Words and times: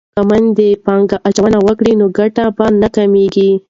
که 0.15 0.21
میندې 0.29 0.67
پانګه 0.85 1.17
اچونه 1.27 1.59
وکړي 1.67 1.93
نو 1.99 2.05
ګټه 2.17 2.45
به 2.55 2.65
نه 2.81 2.87
کمیږي. 2.95 3.49